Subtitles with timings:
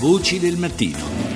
[0.00, 1.29] Voci del mattino.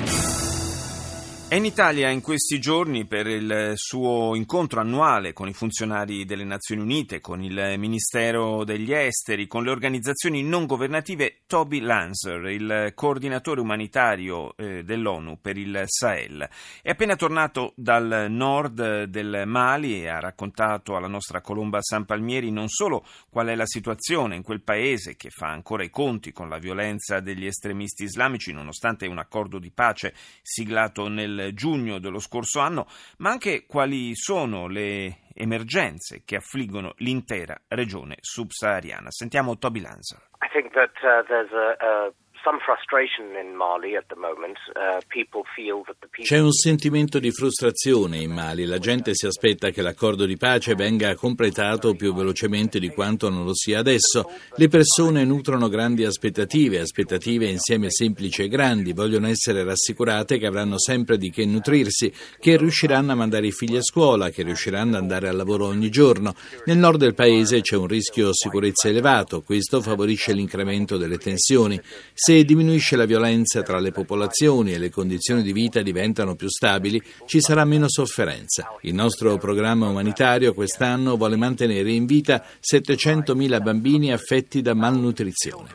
[1.55, 6.43] È in Italia in questi giorni per il suo incontro annuale con i funzionari delle
[6.43, 12.91] Nazioni Unite, con il Ministero degli Esteri, con le organizzazioni non governative Toby Lanzer, il
[12.97, 16.49] coordinatore umanitario eh, dell'ONU per il Sahel.
[16.83, 22.51] È appena tornato dal nord del Mali e ha raccontato alla nostra Colomba San Palmieri
[22.51, 26.49] non solo qual è la situazione in quel paese che fa ancora i conti con
[26.49, 32.61] la violenza degli estremisti islamici nonostante un accordo di pace siglato nel giugno dello scorso
[32.61, 32.87] anno,
[33.19, 39.11] ma anche quali sono le emergenze che affliggono l'intera regione subsahariana.
[39.11, 40.23] Sentiamo Toby Lanza.
[40.41, 42.15] I think that uh,
[46.23, 48.67] C'è un sentimento di frustrazione in Mali.
[48.67, 53.47] La gente si aspetta che l'accordo di pace venga completato più velocemente di quanto non
[53.47, 54.31] lo sia adesso.
[54.57, 58.93] Le persone nutrono grandi aspettative, aspettative insieme semplici e grandi.
[58.93, 63.77] Vogliono essere rassicurate che avranno sempre di che nutrirsi, che riusciranno a mandare i figli
[63.77, 66.35] a scuola, che riusciranno ad andare al lavoro ogni giorno.
[66.67, 69.41] Nel nord del paese c'è un rischio sicurezza elevato.
[69.41, 71.81] Questo favorisce l'incremento delle tensioni.
[72.13, 76.49] Se se diminuisce la violenza tra le popolazioni e le condizioni di vita diventano più
[76.49, 78.75] stabili, ci sarà meno sofferenza.
[78.81, 85.69] Il nostro programma umanitario quest'anno vuole mantenere in vita 700.000 bambini affetti da malnutrizione.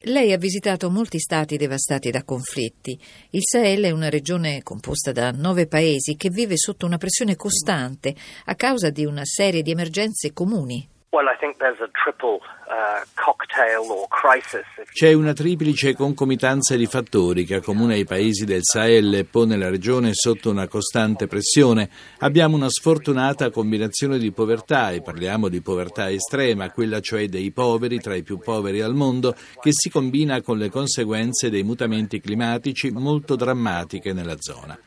[0.00, 2.98] Lei ha visitato molti stati devastati da conflitti.
[3.30, 8.14] Il Sahel è una regione composta da nove paesi che vive sotto una pressione costante
[8.44, 10.86] a causa di una serie di emergenze comuni.
[12.66, 13.06] Uh,
[14.92, 19.70] C'è una triplice concomitanza di fattori che accomuna i paesi del Sahel e pone la
[19.70, 21.88] regione sotto una costante pressione.
[22.18, 27.98] Abbiamo una sfortunata combinazione di povertà, e parliamo di povertà estrema, quella cioè dei poveri
[27.98, 32.90] tra i più poveri al mondo, che si combina con le conseguenze dei mutamenti climatici
[32.90, 34.78] molto drammatiche nella zona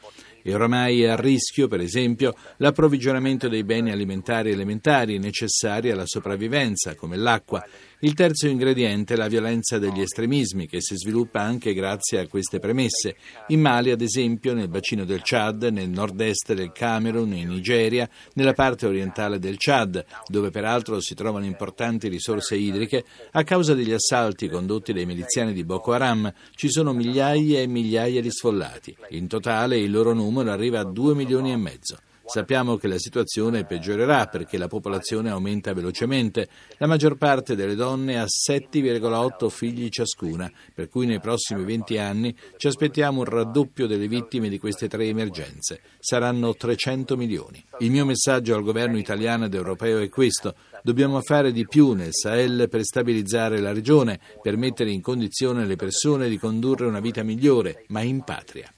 [0.42, 6.96] e oramai è a rischio, per esempio, l'approvvigionamento dei beni alimentari elementari necessari alla sopravvivenza,
[6.96, 7.63] come l'acqua,
[8.02, 12.58] il terzo ingrediente è la violenza degli estremismi, che si sviluppa anche grazie a queste
[12.58, 13.18] premesse.
[13.47, 18.53] In Mali, ad esempio, nel bacino del Chad, nel nord-est del Camerun, in Nigeria, nella
[18.53, 24.47] parte orientale del Chad, dove peraltro si trovano importanti risorse idriche, a causa degli assalti
[24.47, 28.96] condotti dai miliziani di Boko Haram, ci sono migliaia e migliaia di sfollati.
[29.09, 31.97] In totale il loro numero arriva a due milioni e mezzo.
[32.29, 36.47] Sappiamo che la situazione peggiorerà perché la popolazione aumenta velocemente.
[36.77, 42.35] La maggior parte delle donne ha 7,8 figli ciascuna, per cui nei prossimi 20 anni
[42.57, 45.81] ci aspettiamo un raddoppio delle vittime di queste tre emergenze.
[45.97, 47.66] Saranno 300 milioni.
[47.79, 50.53] Il mio messaggio al governo italiano ed europeo è questo.
[50.83, 55.75] Dobbiamo fare di più nel Sahel per stabilizzare la regione, per mettere in condizione le
[55.75, 58.71] persone di condurre una vita migliore, ma in patria.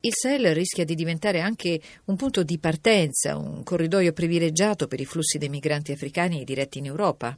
[0.00, 5.06] Il Sahel rischia di diventare anche un punto di partenza, un corridoio privilegiato per i
[5.06, 7.36] flussi dei migranti africani diretti in Europa.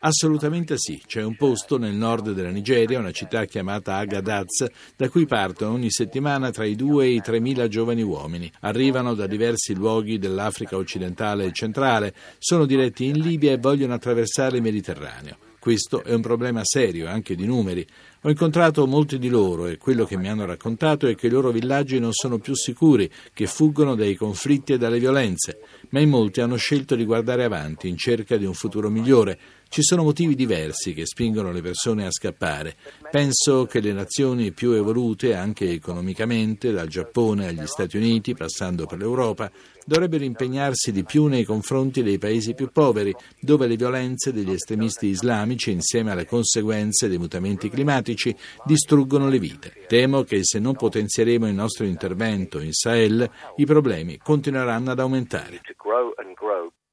[0.00, 4.66] Assolutamente sì, c'è un posto nel nord della Nigeria, una città chiamata Agadaz,
[4.96, 8.50] da cui partono ogni settimana tra i 2 e i 3 mila giovani uomini.
[8.60, 14.56] Arrivano da diversi luoghi dell'Africa occidentale e centrale, sono diretti in Libia e vogliono attraversare
[14.56, 15.50] il Mediterraneo.
[15.62, 17.86] Questo è un problema serio, anche di numeri.
[18.22, 21.52] Ho incontrato molti di loro e quello che mi hanno raccontato è che i loro
[21.52, 26.40] villaggi non sono più sicuri, che fuggono dai conflitti e dalle violenze, ma in molti
[26.40, 29.38] hanno scelto di guardare avanti in cerca di un futuro migliore.
[29.72, 32.76] Ci sono motivi diversi che spingono le persone a scappare.
[33.10, 38.98] Penso che le nazioni più evolute, anche economicamente, dal Giappone agli Stati Uniti, passando per
[38.98, 39.50] l'Europa,
[39.86, 45.06] dovrebbero impegnarsi di più nei confronti dei paesi più poveri, dove le violenze degli estremisti
[45.06, 49.72] islamici, insieme alle conseguenze dei mutamenti climatici, distruggono le vite.
[49.88, 55.62] Temo che se non potenzieremo il nostro intervento in Sahel, i problemi continueranno ad aumentare.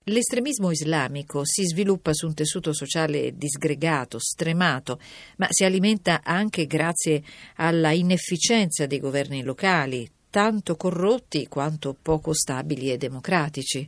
[0.06, 5.00] L'estremismo islamico si sviluppa su un tessuto sociale disgregato, stremato,
[5.38, 7.22] ma si alimenta anche grazie
[7.56, 13.88] alla inefficienza dei governi locali, tanto corrotti quanto poco stabili e democratici.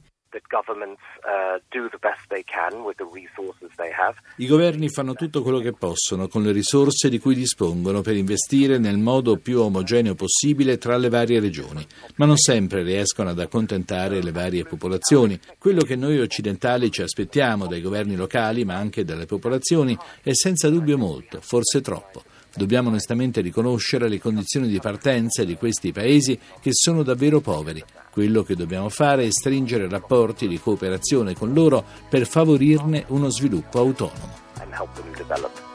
[4.38, 8.78] I governi fanno tutto quello che possono con le risorse di cui dispongono per investire
[8.78, 11.86] nel modo più omogeneo possibile tra le varie regioni,
[12.16, 15.40] ma non sempre riescono ad accontentare le varie popolazioni.
[15.58, 20.70] Quello che noi occidentali ci aspettiamo dai governi locali, ma anche dalle popolazioni, è senza
[20.70, 22.24] dubbio molto, forse troppo.
[22.54, 27.84] Dobbiamo onestamente riconoscere le condizioni di partenza di questi paesi che sono davvero poveri.
[28.12, 33.80] Quello che dobbiamo fare è stringere rapporti di cooperazione con loro per favorirne uno sviluppo
[33.80, 35.70] autonomo.